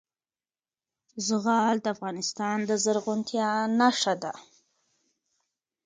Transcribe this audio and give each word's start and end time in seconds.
زغال 1.27 1.75
د 1.81 1.85
افغانستان 1.95 2.57
د 2.69 2.71
زرغونتیا 2.83 3.49
نښه 3.79 4.13
ده. 4.23 4.33